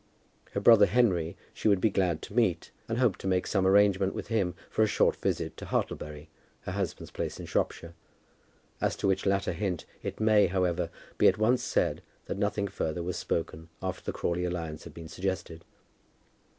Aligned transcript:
Her 0.53 0.59
brother 0.59 0.87
Henry 0.87 1.37
she 1.53 1.67
would 1.67 1.79
be 1.79 1.91
glad 1.91 2.23
to 2.23 2.33
meet, 2.33 2.71
and 2.87 2.97
hoped 2.97 3.21
to 3.21 3.27
make 3.27 3.45
some 3.45 3.67
arrangement 3.67 4.15
with 4.15 4.29
him 4.29 4.55
for 4.67 4.81
a 4.81 4.87
short 4.87 5.15
visit 5.15 5.55
to 5.57 5.65
Hartlebury, 5.65 6.27
her 6.61 6.71
husband's 6.71 7.11
place 7.11 7.39
in 7.39 7.45
Shropshire, 7.45 7.93
as 8.81 8.95
to 8.95 9.07
which 9.07 9.27
latter 9.27 9.53
hint, 9.53 9.85
it 10.01 10.19
may, 10.19 10.47
however, 10.47 10.89
be 11.19 11.27
at 11.27 11.37
once 11.37 11.61
said, 11.61 12.01
that 12.25 12.39
nothing 12.39 12.67
further 12.67 13.03
was 13.03 13.15
spoken 13.15 13.69
after 13.79 14.03
the 14.03 14.11
Crawley 14.11 14.43
alliance 14.43 14.85
had 14.85 14.93
been 14.95 15.07
suggested. 15.07 15.63